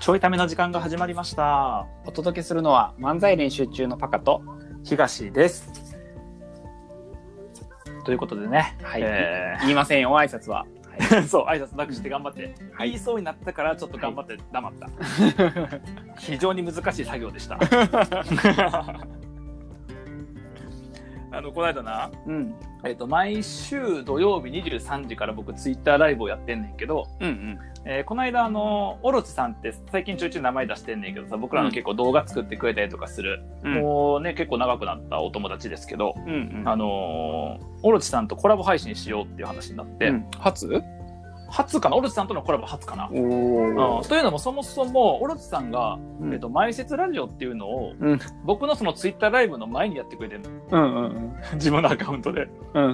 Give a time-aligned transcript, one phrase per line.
[0.00, 1.86] ちょいための時間が始まりました。
[2.06, 4.42] お届けするのは漫才練習中のパカと、
[4.84, 5.72] 東です。
[8.04, 10.66] ということでね、はいえ言いませんよ、挨拶は。
[10.98, 14.88] ー そう、挨拶なくして頑張って、はい言いそうになったからちょっと頑張って黙った。
[16.18, 17.58] 非常に難しい作業でした。
[21.30, 22.54] あの、この間な、うん。
[22.84, 27.58] えっ、と、毎週土曜日23時から僕ツイッターライブをやってんねんけど、うんうん。
[27.84, 33.74] えーこの間あのオロチさんって最近ちょいちょい名前出してんねんけどさ僕らの結構動画作ってくれたりとかする、うん。
[33.74, 36.68] もうね結構長くなったお友達ですけど、うんうん。
[36.68, 40.26] あのーオロチさんとコラボ配信しようっていう話になって、うん。
[40.38, 40.82] 初？
[41.50, 41.96] 初かな？
[41.96, 52.48] オロチさんとのコラボ初かな、おうんというのもそもそもオロチさんが、うんえっと前説ラジオっていうのを、うん僕のそのツイッターライブの前にやってくれてるのうんうん自分のアカウントで。
[52.74, 52.84] うん。
[52.84, 52.88] う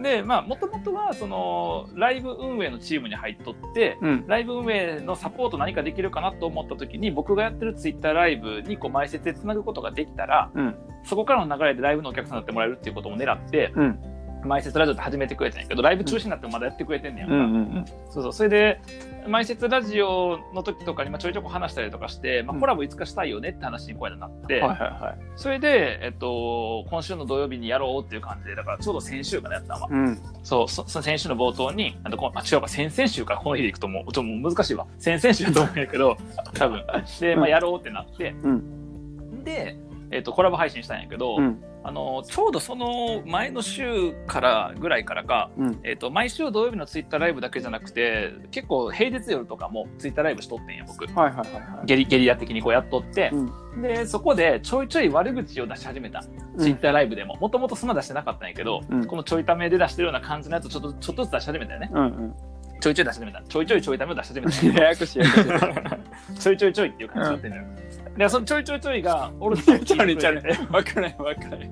[0.00, 0.02] ん。
[0.02, 4.26] でまあもともとはそのライブ運営のチームに入っとって、うん。
[4.26, 10.76] ライブ運営のサポート何かできるかなと思った時に僕がやってるツイッターライブにこう前説でつなぐことができたらうん。
[11.02, 13.98] そこからの流れでライブのお客さんになってもらえるっていうことも狙ってうん。
[14.46, 17.44] 前説ラジオって始めてくれたんやけどライブ中止になってもまだやってくれてんねやんか、うんう
[17.80, 18.32] んそうそう。
[18.32, 18.80] それで
[19.28, 22.60] 前説ラジオの時とかにまあちょいちょこ話したりとかして、まあ、うん。
[22.60, 25.18] コラボいつかしたいよねって話にこうやってなって、はいはいはい。
[25.36, 29.88] それで、えっと、今週の土曜日にやろうっていう感じでだからちょうど先週からやったわ。
[29.90, 30.18] うん。
[30.42, 34.86] そう、そその先週の冒頭に、あのこあ違うか、先々週か、この日でいくともう、ちょっと難しいわ。
[34.98, 36.16] 先々週だと思うんやけど、
[36.54, 36.84] 多分。
[37.20, 39.76] で、まあ、やろうってなって、うで、
[40.10, 41.62] えっ、と、コラボ配信したんやけど、うん。
[41.82, 45.80] あの、ちょうどその前の週からぐらいからか、うん。
[45.84, 51.06] えっ、と、毎週土曜日のツイッターライブだけじゃなくて、結構平日夜とかもツイッターライブしとってんや、僕。
[51.06, 51.86] はいはいはいはい。
[51.86, 53.82] ゲリゲリラ的にこうやっとって、うん。
[53.82, 56.22] で、そこでちょいちょい悪口を出し始めた。
[56.58, 57.36] ツイッターライブでも。
[57.36, 61.90] もともとそんな出してなかったんやけど、うんこのちょいためで出してるような感じのやつをちょっと、ちょっとずつ出し始めたよね。
[61.92, 62.34] うんうん。
[62.80, 63.42] ちょいちょい出し始めた。
[63.42, 64.80] ちょいちょいちょいためを出し始めた。
[64.82, 66.38] ややこしいややこしい。
[66.38, 67.85] ちょいちょいちょいっていう感じになってるの
[68.16, 68.18] よ。
[68.18, 70.42] で、そのちょいちょいちょいが、俺 ちゃうねちゃうねちゃうね。
[70.70, 71.70] わからないわからない。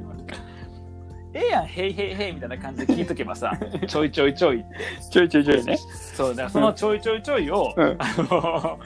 [1.36, 3.52] ええやん、へいへいへいみたいな感じで聞いとけばさ、
[3.86, 4.64] ちょいちょいちょい。
[5.10, 5.76] ちょいちょいちょいね。
[5.76, 8.78] そう、だからそのちょいちょいちょいを、うんあの、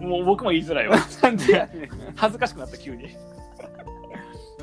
[0.00, 0.96] もう僕も言いづらいわ。
[1.22, 1.68] なんで。
[2.16, 3.10] 恥ずかしくなった、急に。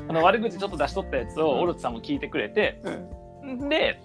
[0.08, 2.80] あの、悪口ちょっと出しとったやつを、オロチさんも聞いてくれて、
[3.68, 4.00] で、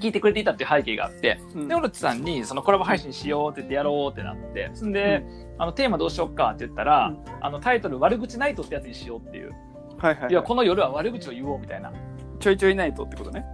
[0.00, 5.22] 聞いてくれていたっていう背景があって、うんで、オロチさんにそのコラボ配信しようって言ってやろうってなって、そんで、
[5.58, 9.52] あのテーマどうしよっかって言ったら、うんあのタイトル悪口ナイトってやつにしようっていう。
[9.98, 10.30] はいはい。
[10.30, 11.92] いや、この夜は悪口を言おうみたいな。
[12.40, 13.44] ちょいちょいないとってことね。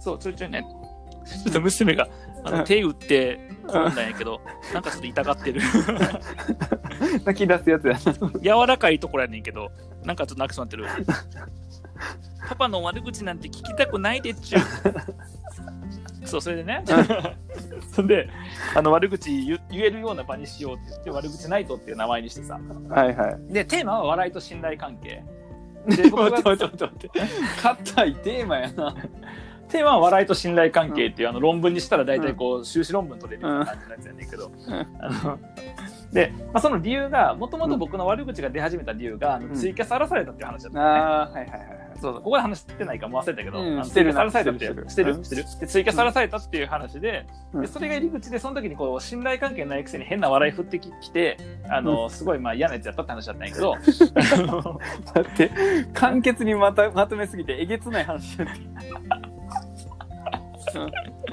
[0.00, 0.66] そう、ちょいちょいね。
[1.44, 2.08] ちょっと娘が
[2.44, 4.40] あうんの手打って転んだんやけど、
[4.72, 5.60] なんかちょっと痛がってる。
[7.24, 8.40] 泣き出すやつやな。
[8.40, 9.70] 柔らかいところやねんけど、
[10.04, 11.06] なんかちょっと泣きそうになってる。
[12.48, 14.60] パパの悪口なんて聞きたくないでっちゅう。
[16.26, 16.84] そう、それでね。
[17.92, 18.28] そ んで、
[18.74, 22.60] あの悪口言言えるような場にしようって言って、悪口ナイトっていう名前にしてさ。
[22.88, 23.52] はいはい。
[23.52, 25.22] で、テーマは笑いと信頼関係。
[25.88, 26.42] で、僕が。
[26.42, 28.94] 硬いテーマやな。
[29.68, 34.52] テーマは笑いと信頼関係っていうあの論文にしたら大体こう修士論文取れるような感じのやつやねんけど、
[35.00, 35.38] あの
[36.12, 41.85] で、まあ、その理由がもともと僕の悪口が出始めた理由が、あのうんツイキャス荒らされたっていう話だったのね、ああ、はいはいはいはい。
[42.00, 45.16] そうそうここで話してないかも忘れたけど、うんしてるされたってしてるしてる
[45.60, 47.62] でツイキャス荒らされたっていう話で,、うん。
[47.62, 51.36] でそれが入り口でその時にこう信頼関係ないくせに変な笑い振ってききて
[51.68, 53.74] あの、すごいまあ嫌なやつやったって話だったんやけど。
[55.14, 55.50] だって、
[55.92, 58.52] 簡潔にまたまとめすぎてえげつない話やって。
[60.78, 60.84] う。
[60.84, 60.90] ん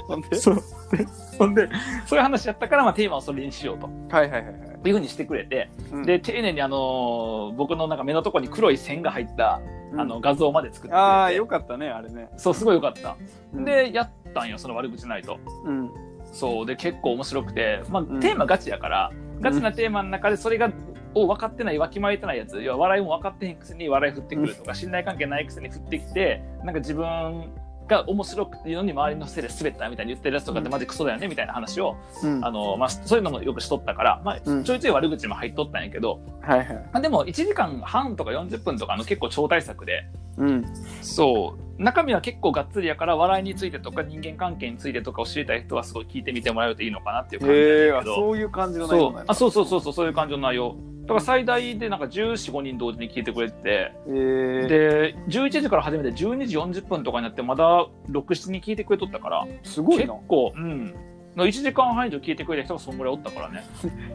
[0.07, 0.55] ほんでそう
[0.91, 1.05] で
[1.37, 1.69] ほんで
[2.05, 3.89] そういう話やったから、まあ、テーマをそれにしようと。
[4.15, 4.72] はいはいはいはい。
[4.89, 6.05] いうふうにしてくれて、うん。
[6.05, 9.61] で丁寧にあのー僕のなんか目のところに黒い線が入った、
[9.91, 9.99] うん。
[10.01, 12.29] あの画像まで作ってああ、よかったね、あれね。
[12.37, 13.17] そうすごいよかった、
[13.53, 15.39] うん、でやったんよその悪口ないと。
[15.65, 15.91] うん。
[16.31, 18.19] そうで結構面白くて、まあ、ん。
[18.19, 20.71] テーマガチやから、ガチなテーマの中でそれが
[21.15, 27.51] を分かってないわきまえてないやつ要は笑いも分かってへんくせに笑い振ってくるとか、信頼関係ないくせに振ってきてなんか自分
[27.87, 32.45] が面白くいうのに周りのせいで滑ったみたいに言ってるやつとかってうんマジクソだよねみたいな話を、うん。
[32.45, 34.63] あのまあ、そういうのもよくしとったから、まあ、うん。
[34.63, 36.67] ちょいちょい悪口も入っとったんやけど、はいはい。
[36.67, 40.05] まあ、でも1時間半とか40分とかの結構超大作で
[40.37, 40.65] うん。
[41.01, 41.81] そう。
[41.81, 49.21] 中身は結構がっつりやから笑いについてとか人間関係についてとかを知りたい人はすごい聞いてみてもらえるといいのかなっていう感じだけど、そういう感じの内そ容なんや。
[49.23, 49.25] う。
[49.27, 53.61] あそうそうそうそうそういう感じの内容だから最大でなんか1415人同時に聞いてくれて。
[53.61, 59.45] てへえで11時から始めて12時40分とかになってまだ67人聞いてくれとったから。
[59.63, 60.13] 結すごいな。
[60.27, 60.95] 構うん。
[61.35, 63.65] 1時間半以上聞いてくれた人がそんぐらいおったからね。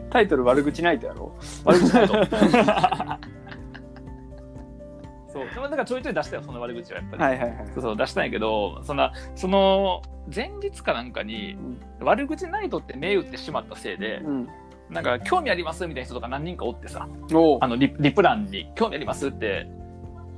[0.09, 1.35] タイトル悪口ナイトやろ。
[1.63, 2.13] 悪口ないと。
[5.31, 5.45] そう。
[5.53, 7.67] でもなんかちょいちょい出したよその悪口はやっぱり、はいはいはい。
[7.75, 10.01] そうそう出したんやけどそんなその
[10.33, 11.55] 前日かなんかに
[11.99, 14.47] 悪口ナイトって銘打ってしまったせいでうん。
[14.89, 17.07] なんか興味ありますみたいな人とか何人かおってさ。
[17.61, 19.67] あのリリプランに興味ありますって。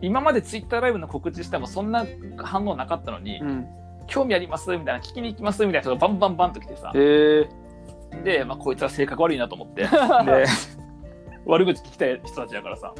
[0.01, 2.05] 今までツイッターライブの告知してもそんな
[2.37, 3.67] 反応なかったのに、うん。
[4.07, 6.91] 興味ありますみたいな聞きに行きますみたいな人がバンバンバンと来てさ。
[8.23, 9.83] で、まあ、こいつは性格悪いなと思って。
[9.83, 9.89] で
[11.45, 12.93] 悪口聞きたい人たちだからさ。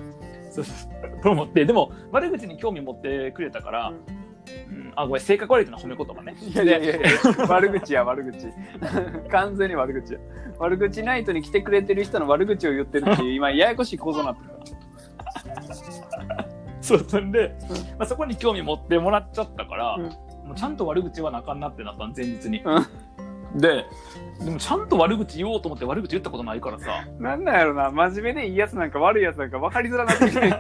[0.51, 1.21] そうそう。
[1.21, 1.65] と思って。
[1.65, 4.20] でも悪口に興味持ってくれたから、うん、
[4.95, 6.35] あごめん性格悪いってのは褒め言葉ね。
[6.39, 7.07] いやいやいや
[7.47, 8.47] 悪口や悪口。
[9.29, 10.19] 完全に悪口や。
[10.59, 14.55] 悪口ナイトに来てくれてる人の悪口を言ってるっていう、今ややこしい構造になってるか
[16.35, 16.45] ら。
[16.81, 17.55] そうそんで、
[17.97, 20.03] まあ、そこに興味持ってもらっちゃったから、うん。
[20.03, 20.09] も
[20.53, 23.85] うちゃんと悪口はなかんなってなったの前日に、うで
[24.43, 27.05] でもちゃんと悪口言おうと思って悪口言ったことないからさ。
[27.19, 30.49] なんなんやろな、真面目でいいやつなんか悪いやつなんか分かりづらなってきてる。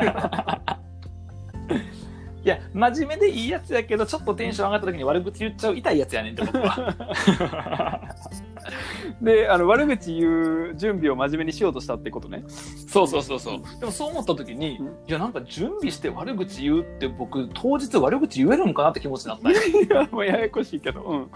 [2.43, 8.01] いや真面目でいいやつやけどちょっとテンション上がった時に悪口言っちゃう痛いやつやねんって僕は。
[9.21, 12.43] で、あの、悪口言う準備を真面目にしようとしたってことね。
[12.87, 13.61] そうそうそうそう。
[13.79, 14.87] でもそう思った時に、うん。
[14.87, 19.51] いやなんか準備して悪口言うって僕当日悪口言えるんかなって気持ちになった。
[19.51, 19.55] い
[19.89, 21.01] や、もうややこしいけど。
[21.01, 21.29] うん。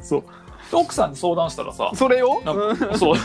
[0.00, 0.24] そう。
[0.70, 2.40] で奥さんに相談したらさそれを？
[2.96, 3.16] そう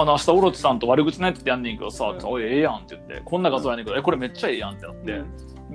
[0.00, 2.24] あの明日オロチさんと悪口ないってやんねんけどさ、うん。
[2.24, 3.20] おいええやんって言って。
[3.24, 5.22] こんな画像やねんけど、えこれめっちゃええやんってなって、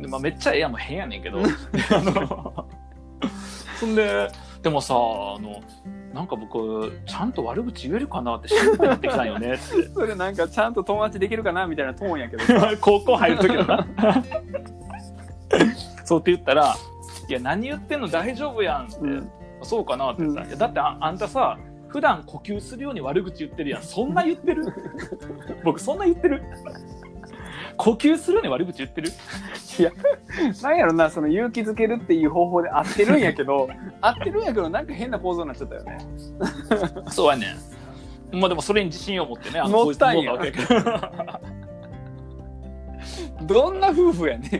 [0.02, 1.40] でまあ、めっちゃええやんも変やねんけど、
[3.78, 4.32] そんで
[4.62, 4.98] でもさあ
[5.42, 5.62] の
[6.14, 9.56] なんか僕ちゃんと悪口言えるかなって心配になってきたんよね。
[9.56, 12.72] っ てそれなんかちゃんと友達できるかなみたいなトーンやけどさ。
[12.80, 13.86] 高校入る時のな。
[16.06, 16.78] そうって言ったら
[17.28, 19.30] 「いや何言ってんの大丈夫やん」って、うん。
[19.64, 21.58] そうかなって言ったら、いやだってああんたさ
[21.94, 23.84] 普段呼吸するように悪口言ってるやん。
[23.84, 24.66] そんな言ってる？
[25.64, 26.42] 僕そんな言ってる？
[27.78, 29.12] 呼吸するように悪口言ってる？
[30.64, 33.70] なんやろな、その勇気づけるっていう方法で合ってるんやけど、
[34.02, 36.00] 合ってるんやけど、なんか変な構造になっちゃったよね。
[37.14, 37.46] そうやね
[38.32, 38.40] ん。
[38.40, 40.34] まあでもそれに自信を持ってねあ持ったんや。
[43.44, 44.52] どんな夫婦やねん。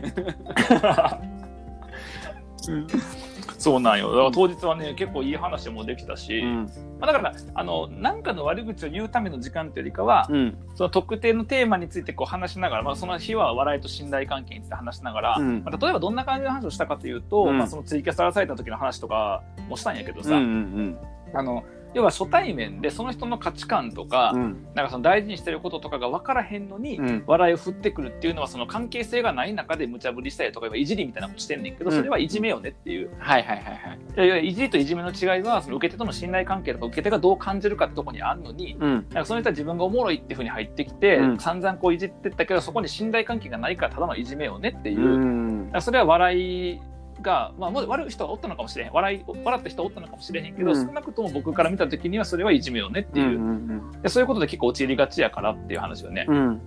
[3.58, 4.10] そうなんよ。
[4.10, 6.70] だから当日はね結構いい話もできたし、うん。
[7.00, 10.58] まあ、だからあの何かの悪口を言うための時間というよりかは、うん。
[10.74, 15.62] その特定のテーマについてこう話しながら、まあ、その日は笑いと信頼関係について話しながら、うん。
[15.64, 17.58] まあ、例えばどんな感じの話をしたかというと、うん。
[17.58, 20.98] まあ、そのツイキャスされた時の話とかもしたんやけどさ、うんうん。
[21.34, 21.64] あの
[21.94, 24.66] 要は初対面でその人の価値観とか,、うん。
[24.74, 33.98] なんかその大事にしてることとかが分からへんのに、うん笑いを振ってくるっていうのはその関係性がない中で無茶ぶりしたりとかいじりみたいなことしてんねんけど、うんそれはいじめよねっていうはいはいはいはい。
[34.16, 38.92] いやいやいじりといじめの違いはその受け手との信頼関係とか受け手がどう感じるかってとこにあるのに、うん。
[38.92, 46.80] なんかその人は自分がおもろいっていうふうに入ってきて、うん散々こういじってったけどそこに信頼関係がないからただのいじめよねっていう、うだんそれは笑い
[47.22, 48.92] が、まあ、もう悪い人はおったのかもしれへん。
[48.92, 50.86] 笑い笑った人はおったのかもしれへんけど、うん。
[50.86, 54.02] 少なくとも僕から見た時にはそれはいじめよねっていう、うん。
[54.02, 56.60] でそういうことで結構陥りがちやからっていう話よね、うん。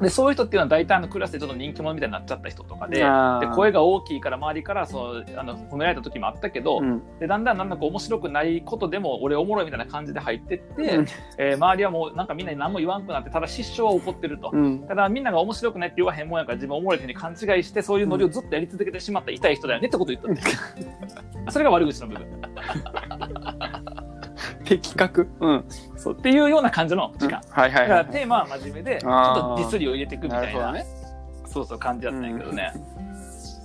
[0.00, 2.98] でそういう人っていうのは大体あのクラスでちょっと人気者みたいになっちゃった人とかで。
[2.98, 7.02] で声が大きいから周りからそうあの褒められた時もあったけど、うん。
[7.18, 11.06] でだんだんなんだか面白くないことでも俺おもろいみたいな感じで入ってって、うん
[11.38, 14.80] えー周りはもうなんかみんなに何も言わんくなってただ失笑は起こってると、うん。
[14.86, 22.26] ただみんなが面白くないって言わへんもんやから自分おもろいふうに勘違いしてそういうノリをずっとやり続けてしまった痛い人だよねってことを言ったって それが悪口の部分
[24.68, 25.28] 的確。
[25.40, 25.64] うん。
[25.96, 28.04] そうっていうような感じの時間、はいはだから。
[28.04, 30.84] テーマは真面目でちょっとディスりを入れていくみたいなね。
[31.46, 32.72] そうそう感じだったんやけどね、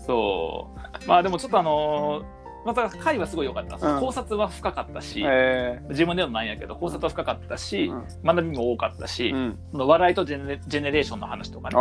[0.08, 0.70] そ
[1.04, 4.00] うまあでもちょっとあのーまた回はすごい良かった、うん。
[4.00, 8.06] 考察は深かったし、え自分でもないんやけど考察は深かったし、うん。
[8.24, 9.60] 学びも多かったし、ーうん。
[9.72, 11.76] その笑いとジェネジェネレーションの話とかね。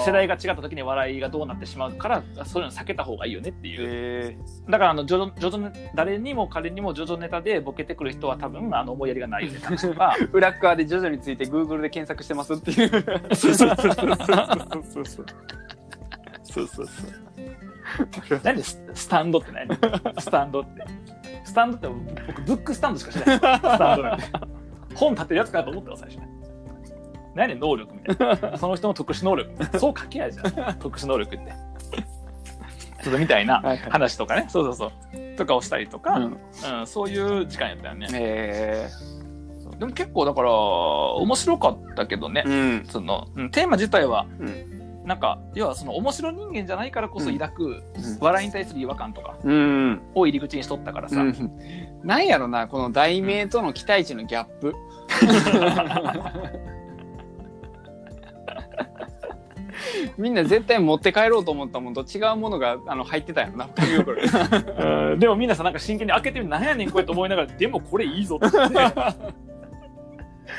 [0.00, 4.36] 世代が違った時に笑いがどうなってしまうからそういうの避けた方がいいよねっていう、え
[4.68, 12.90] だからあのジョジョジョジョネ誰にも彼にもジョジョネタでボケてくる人は多分あの思いやりがないよねとかー、 裏側でジョジョについて Google で検索してますっていう。
[16.50, 16.92] そうそうそ
[18.36, 18.40] う。
[18.44, 19.68] 何ススタンドって何？
[20.20, 20.84] スタンドって。
[21.44, 21.88] スタンドって
[22.26, 23.38] 僕ブックスタンドしかしない。
[23.38, 24.18] スタンドなん。
[24.94, 26.28] 本立てるやつかと思ったの最初ね。
[27.34, 28.58] 何能力みたいな。
[28.58, 29.78] その人の特殊能力。
[29.78, 30.78] そう書けないじゃん。
[30.78, 31.52] 特殊能力って。
[33.02, 34.40] ちょっとみたいな話とかね。
[34.40, 35.36] はいはい、そうそうそう。
[35.36, 36.24] とかをしたりとか、うん、
[36.80, 38.08] うん、そういう時間やったよね。
[38.12, 39.20] えー
[39.80, 44.26] でも結構だから面白かったけどね、うん、そのテーマ自体は、
[45.04, 47.82] なんか要はその面白人間じゃないからこそ抱くうん
[48.20, 50.02] 笑いに対する違和感とかうん。
[50.14, 51.58] を入り口にしとったからさ、うん。
[52.04, 54.74] なんやろな、この題名との期待値のギャップ。
[60.18, 64.28] みんな絶対持って帰ろうと思ったもんと違うものがあの入ってたよな、紙袋に
[65.12, 68.76] うんでもみんなさなんか真剣に開けてみるなんやねんこれと思いながらでもこれいいぞって言って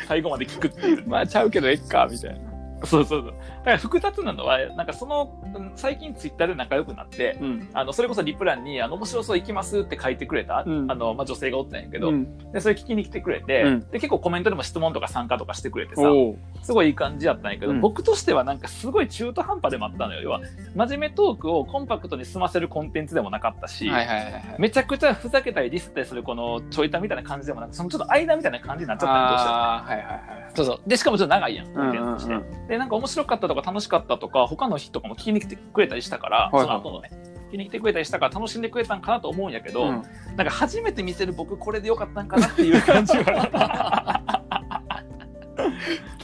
[0.08, 1.08] 最後まで聞くっていう。
[1.08, 2.52] まあちゃうけどえっかみたいな
[2.86, 3.34] そうそうそう。
[3.62, 7.70] だから複雑なのは、なんかその、うん最近ツイッターで仲良くなって、うん。
[7.74, 10.92] あの、それこそリプランに、あの、面白そう行きますって書いてくれた、うん。
[10.92, 12.52] あの、まあ、女性がおったんやけど、うん。
[12.52, 13.80] で、それ聞きに来てくれて、うん。
[13.92, 16.02] で、結構コメントでも質問とか参加とかしてくれてさ、
[16.62, 17.82] すごいいい感じやったんやけど、うん。
[17.82, 20.22] 僕としてはなんかすごい中途半端でもあったのよ。
[20.22, 20.42] 要は、
[20.76, 24.44] 真面目トークをコンパクトに済ませるコンテンツでもなかったし、はいはいはいはい。
[24.58, 30.52] めちゃくちゃふざけたりディスったりするこのちょいたみたいな感じでもなく、そのちょっと間みたいな感じになっちゃったんどうしてもああはいはいはい。
[30.56, 30.82] そうそう。
[30.88, 32.68] で、しかもちょっと長いやん、コンテンツとして。
[32.70, 37.10] で、なんか面白かったとか楽しかったとか、他の人とかも聞きに来てくれたりしたから、いはいその後のね、
[37.50, 40.04] 聞きに来てくれたりしたから楽しんでくれたんかなと思うんやけど、うん
[40.38, 44.01] なんか初めて見せる僕これでよかったんかなっていう感じは。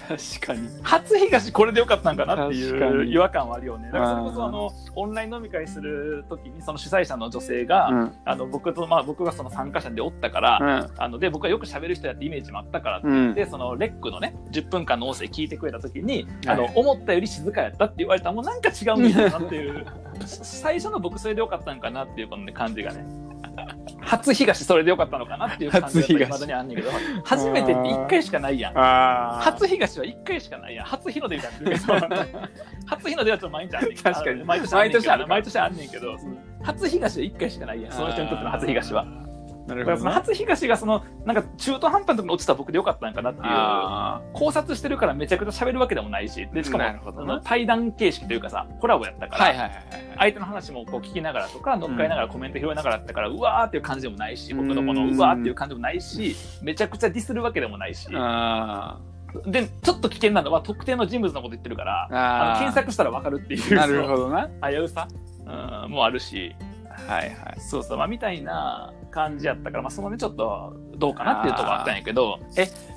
[0.08, 0.70] 確かに。
[0.84, 3.88] 初東これでよかったんかなっていう違和感はあるよね。
[3.88, 4.36] だからそれこうん。
[4.36, 8.14] そあの、オンライン飲み会するときに、その主催者の女性が、うん。
[8.24, 11.02] あの、僕と、まあ僕がその参加者でおったから、うん。
[11.02, 13.34] あの、で、僕はよく喋る人やってイメージもあったからうん。
[13.34, 16.56] で、そのレックのね、10分間の音声聞いてくれたときに、はい。
[16.56, 19.86] あの、思ったより静かやったって言われたら、もうなんか違うんだよなっていう、
[20.26, 23.27] 最初の僕それでよかったんかなっていうこの、ね、感じがね。
[24.08, 26.90] 初東それでよかったのかなっていう感じがまだにあんねんけど、
[27.24, 28.74] 初めてって1回しかないやん。
[28.78, 30.86] あ初東は1回しかないやん。
[30.86, 31.58] 初日の出みたいな
[32.86, 33.98] 初日の出はちょっと毎日あんねん。
[33.98, 36.18] 確かに毎年あんねんけど毎年ある毎年あんねんけど、
[36.64, 37.92] 初東は1回しかないやん。
[37.92, 39.27] その人にとっての初東は。
[39.68, 43.46] なるだからその初東がその、なんか中途半端なとこに落ちた僕でよかったんかなっていう。
[43.48, 49.84] あ考察してるからめちゃくちゃ喋るわけでもないし、で、しかも、なるほどなあの対談形式というかさ、コラボやったから、はいはいはいはい。
[50.18, 58.98] 相手の話もこう聞きながらとか、乗っかりながらコメント拾いながらだったから、うわーっていう感じでもないし、僕のこのうんうわーっていう感じでもないし、めちゃくちゃディスるわけでもないし、あ
[59.46, 64.50] で、ちょっと危険なのは特定の人物のこと言ってるから、あの検索したらわかるっていう、なるほどな。
[64.62, 65.08] 危うさ、
[65.84, 66.56] うん、もあるし、
[67.08, 72.40] はいはいそうそう、まあ、みたいな感じやったから、まあ、そのね、ちょっとどうかなっていうところあったんやけど、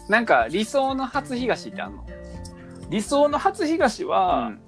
[0.09, 2.07] なんか理想の初東ってあんの？
[2.91, 4.61] 理想の初東は、うん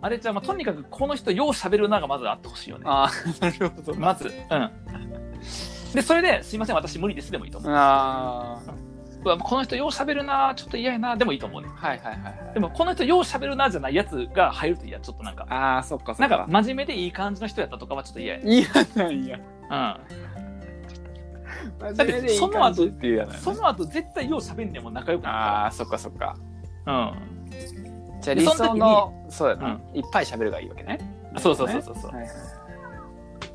[0.00, 2.84] あれじゃあ、まあ、とにかくこの人よう喋るながまずあってほしいよね。
[2.86, 4.28] ああなるほどまず。
[4.28, 4.70] うん。
[5.92, 7.72] で、それで、すいません、私無理ですでもいいと思う。
[7.74, 8.60] あ
[9.24, 11.68] うわこの人よう喋るな、ちょっと嫌やな、でもいいと思うね。
[11.82, 15.46] あはいはいはいはいでも、この人よう喋るなじゃないやつが入ると嫌、ちょっとなんか。
[15.48, 18.40] ああそっかそなんっかか真面目でいい感じの人やったとかはちょっと嫌や。
[18.42, 19.96] いやなんやうん。
[21.94, 26.36] 真面目でいい感じっていうやなその後絶対よう喋んねんもん仲良くあなあそっかそっかる
[26.84, 27.12] から。
[28.20, 30.98] じゃあ理想でそのそうやな、いっぱい喋るがいいわけね
[31.34, 31.40] うん。
[31.40, 32.10] そうそうそうそうそう。
[32.12, 32.30] はいはい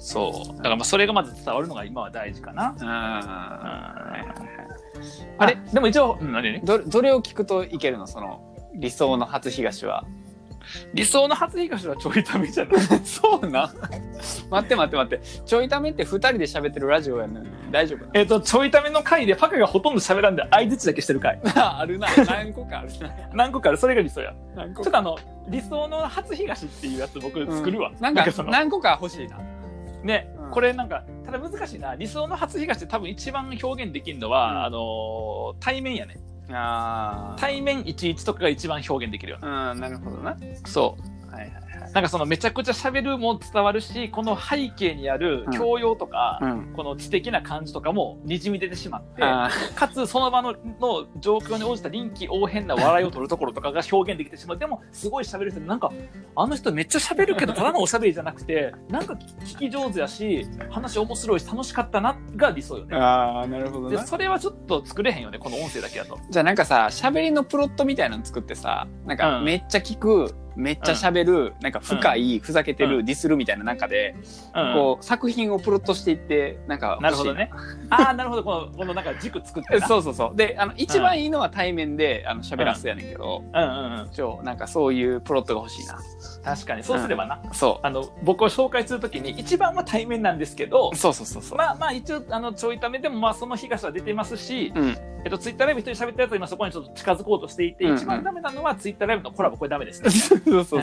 [0.05, 0.57] そう。
[0.57, 2.75] だからまあそれがまず伝わるのが今は大事かな。
[2.77, 2.85] あー
[4.11, 4.52] はいはいはい
[5.37, 5.57] あれ？
[5.73, 6.53] でも一応、うん、何？
[6.53, 8.07] 々どどれを聞くといけるの？
[8.07, 8.41] その
[8.75, 10.05] 理想の初東は。
[10.93, 12.81] 理想の初東はちょいためじゃない？
[13.03, 13.73] そうな
[14.49, 15.25] 待って待って待って。
[15.45, 17.71] ちょいためって二人で喋ってるラジオやねん。
[17.71, 21.39] 大丈夫えっと、ちょいための回でパカがほとんど喋らんで相づちだけしてる回。
[21.43, 22.07] な あるな。
[22.25, 23.11] 何個かあるな。
[23.33, 23.77] 何個かある。
[23.77, 24.33] それが理想や。
[24.55, 25.17] 何個ちょっとあの、
[25.49, 27.89] 理想の初東っていうやつ僕作るわ。
[27.89, 28.01] うん。
[28.01, 29.37] なんか何個か欲しいな。
[30.03, 31.95] ね、うんこれなんか、ただ難しいな。
[31.95, 36.17] 理想の初東って多分一番表現できるのは、うんあのー対面やね。
[36.51, 41.31] あ対面11とかが一番表現できるようんなるほどなそう。
[41.31, 41.62] はいはいはい
[41.93, 54.57] なんかそのめちゃくちゃ喋るも伝わるし、この背景にある教養とか、うんこの知的な感じとかもにじみ出てしまって、あかつその場のの状況に応じた臨機応変な笑いを取るところとかが表現できてしまう。
[54.57, 55.91] でも、すごい喋る人で、なんか、
[56.35, 62.95] あの人めっちゃ喋るけど、ただのおしゃべりじゃなくて、なんか聞き上手やし、話面白いし楽しかったなが理想よね。
[62.95, 66.17] あーなるほどで、なそれはちょっと作れへんよね、この音声だけだと。
[66.29, 74.15] じゃあなんかさ喋りのプロットみたいなの作ってさなんかうんめっちゃ聞く、めっちゃ喋る、なんか深い、ふざけてる、ディスるみたいな中で、
[74.55, 74.73] うん。
[74.73, 77.49] こう作品をプロットしていってなんかなるほどね。
[77.89, 78.43] ああ、なるほど。
[78.43, 79.85] この、このなんか軸作ってな。
[79.87, 84.45] そうそうそうであの一番いいのは対面であの喋らすやねんけど、うんうんうん。
[84.45, 85.99] なんかそういうプロットが欲しいな
[86.43, 87.39] 確かに、そうすればな。
[87.53, 94.97] そあの、僕を紹介するときに、一番は対面なんですけどう、そうそうそうそう、まあまあ一応、あの、ちょいためでも、まあその東は出てますし、うん。
[95.25, 97.97] えっと、ツイッターライブ一人喋ったやつは今そこにちょっと近づこうとしていて、うんうん。
[97.97, 100.09] 一番ダメなのはツイッターライブのコラボ、これダメですね。
[100.11, 100.81] そうそうそう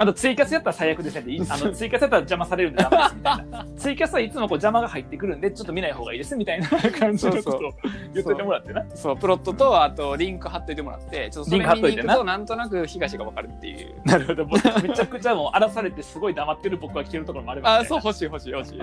[0.00, 3.66] あと、ツイキャスやったら最悪ですね あの、ツイキャスやったら邪魔されるんでダメですみたいな。
[3.76, 7.60] ツイキャスはいつもこう邪魔が入ってくるんで、ちょっと見ない方がいいです みたいな感じのことを
[8.14, 8.82] 言っといてもらってな。
[8.94, 14.46] そうプロットとあとリンク貼っといてもらってちょっとそれリンク貼っ見といてなに行くとなんとなく東がわかるっていう なるほど。
[14.46, 14.58] め
[14.94, 17.84] ちゃくちゃもう荒らされてすごい黙ってる僕が聞けるところもあればあ。
[17.84, 18.78] そう欲しい欲しい欲しい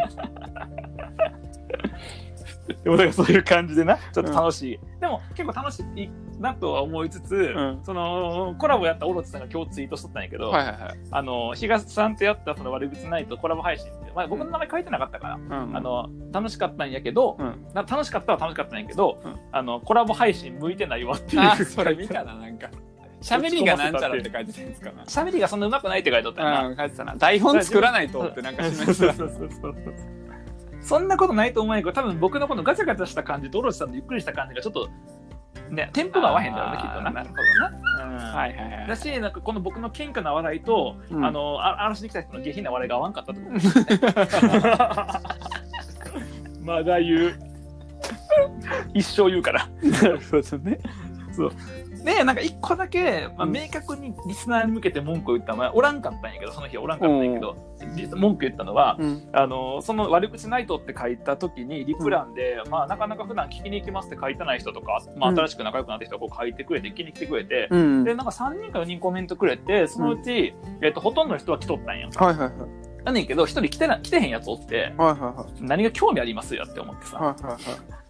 [2.84, 4.80] でもそういう感じでな、ちょっと楽しい。
[5.00, 10.98] でも結構楽しいなとは思いつつ、うんそのコラボやったオロチさんが今日ツイートしとったんやけど、はいはいはい。
[11.12, 17.66] あの東さんとやったその悪口ナイトコラボ配信って、まあ、僕の名前書いてなかったから、うんあ、の楽しかったんやけど、うん。
[17.74, 22.70] な楽しかったは楽しかったんやけど、うんあのコラボ配信向いてないわっていうあ、それ見たな、なんか。
[23.20, 24.92] 喋りがなんちゃらって書いてたんですか？
[24.92, 25.04] な。
[25.06, 27.16] 喋りがそんな上手くないって書いてたよな、うん、書いてたな。
[27.16, 29.14] 台本作らないとってなんか示した。
[30.82, 34.88] そんなことないと思うんやけど多分僕のこのガチャガチャした感じとオロチさんのゆっくりした感じがちょっと
[35.70, 37.12] ねテンポが合わへんだろうねきっとな。
[37.12, 37.72] なるほどな、
[38.10, 38.56] うんはい。
[38.56, 38.96] はいはいだ。
[38.96, 41.26] しなんかこの僕の謙虚な笑いと、うん。
[41.26, 43.50] あのあ嵐に来た人の下品な笑いが合わんかったってこ
[46.62, 47.34] と まだ言う。
[48.94, 49.68] 一生言うから。
[49.82, 50.80] なるほどね。
[52.04, 57.56] でなんか一個だけ、まあ、うん明確にリスナーに向けて文句を言ったのはおらんかったんやけどその日はおらんかったんやけど、
[58.16, 59.30] 文句言ったのは、うん。
[59.34, 68.04] あのその悪口ナイトって書いた時にリプランで、まあなかなか普段聞きに行きますって書いてない人とか、まあ、うん新しく仲良くなった人がこう書いてくれて聞きに来てくれて、うん。
[68.04, 72.52] でなんか3人か4人コメントくれてそのうち、えっとほとんどの人は来とったんやはいはいはい。
[73.04, 75.64] なんねんけど一人来てな来てへんやつおってはいはいはい。
[75.64, 77.62] 何が興味ありますよって思ってさ、はいはいはい。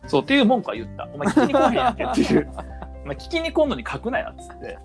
[0.08, 2.50] そうっていう文句は言ったお前聞きに来へんやんけっていう
[3.08, 4.78] お前聞きに来んのに書くなやっつって。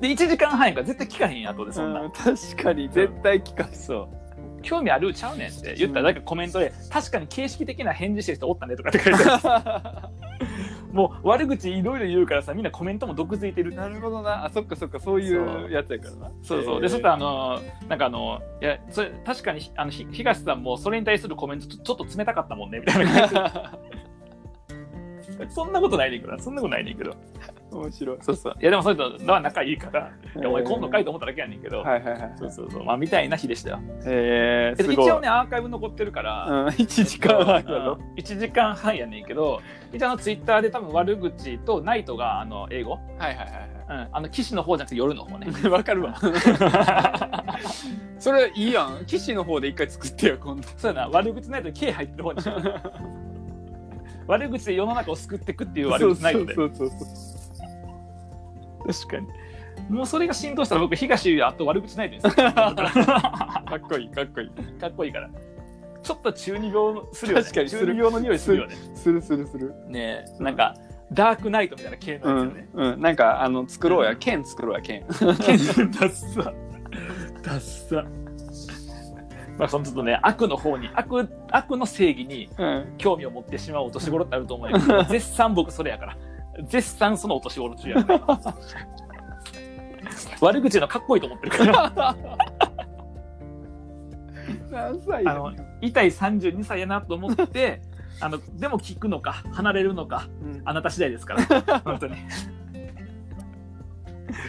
[0.00, 2.90] で1時間半やから絶対聞かへんやとでそんな、うん確かに。
[2.90, 4.62] 絶対聞かんそう。
[4.62, 5.74] 興味あるちゃうねんって。
[5.76, 10.92] 言ったらなんかコメントで、確かに形式的な返事してる人おったねとかって書いてある。
[10.92, 13.74] もう悪口いろいろ言うからさみんなコメントも毒づいてる。
[13.74, 14.44] なるほどな。
[14.44, 16.30] あ、そっかそっか、そういうやつやからな。
[16.42, 16.64] そう。
[16.64, 16.80] そう。
[16.82, 23.40] で、そしたら、あの、なんかあの、いや、それ、確かに、あの、ひ東さんもそれに対するコメントちょちょっと冷たかったもんね、みたいな感じで。
[25.48, 27.14] そんなことないねんけど、そんなことないねんけど。
[27.70, 28.18] 面白い。
[28.20, 28.54] そうそう。
[28.60, 32.32] いや、でもそれとは仲いいから、いや、お前今度かいと思っただけやねんけど、はいはいはい。
[32.36, 32.84] そうそうそう。
[32.84, 33.80] まあ、みたいな日でしたよ。
[34.04, 34.96] えー、すごい。
[34.96, 37.98] で一応ね、アーカイブ残ってるから、うん、1時間半やうんろ。
[38.16, 39.60] 1時間半やねんけど、
[39.92, 44.08] 一応あの、ツイッターで多分悪口とナイトが、あの、英語はいはいはいうん。
[44.12, 45.48] あの、騎士の方じゃなくて夜の方ね。
[45.50, 45.70] はい。
[45.70, 46.14] わかるわ。
[48.18, 49.04] それいいやん。
[49.06, 50.68] 騎士の方で一回作ってよ、今度。
[50.76, 53.25] そうやな、悪口ナイトに K 入ってる方にしよう
[54.26, 56.54] 悪口で世の中を救っていくっていう悪口ナイトで。
[56.54, 56.98] そうそうそう
[58.86, 59.26] 確かに。
[59.88, 62.34] もうそれが浸透したら僕、東あと悪口ナイトにする。
[62.34, 64.48] か かっこいい、かっこいい。
[64.48, 65.30] っこいいから。
[66.02, 67.44] ちょっと中二病するよね。
[67.44, 68.76] 確かにする中二病の匂いするよね。
[68.94, 69.74] するするする。
[69.88, 70.74] ねえ、なんか、
[71.12, 72.68] ダークナイトみたいな系うのやつよね。
[72.74, 73.00] ん、うん。
[73.00, 74.16] なんか、あの、作ろうや。
[74.16, 75.02] 剣作ろうや、剣。
[75.02, 76.42] ダッサ。
[77.42, 78.25] ダッサ。
[79.58, 82.94] まあ、そのちょっとね、悪の方に、悪、悪の正義にうん。
[82.98, 86.16] 興味を持ってしまうお年頃ってあると思うんやけど、 絶賛僕それやから。
[86.64, 88.20] 絶賛そのお年頃中やから。
[90.40, 92.16] 悪口のかっこいいと思ってるから。
[94.70, 97.80] 何歳あの、痛い32歳やなと思って、
[98.20, 101.80] あの、でも聞くのか、離れるのか、うんあなた次第ですから。
[101.80, 102.16] 本当に。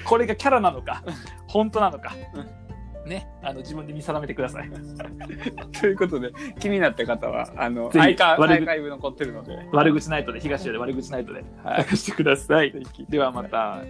[0.06, 1.04] これがキャラなのか、
[1.48, 2.14] 本当なのか。
[3.08, 4.70] ね、あの自分で見定めてください。
[5.80, 11.84] ということで、気になった方は、あの、アイカア悪口ーカイブ残ってるので、悪口ナイトで、東屋で悪口ナイトで、はい。
[11.84, 12.74] 探してください。
[13.10, 13.84] ではまた。